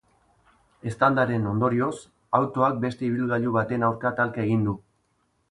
[0.91, 1.91] Eztandaren ondorioz,
[2.39, 4.77] autoak beste ibilgailu baten aurka talka egin du.